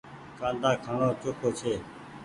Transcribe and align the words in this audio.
ڪآندآ 0.39 0.71
کآڻو 0.83 1.09
چوکو 1.21 1.49
ڇي۔ 1.57 1.73